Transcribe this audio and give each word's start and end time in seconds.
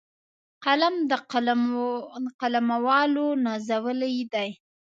قلم 0.65 0.95
د 1.09 1.13
قلموالو 2.41 3.27
نازولی 3.45 4.17
دی 4.33 4.49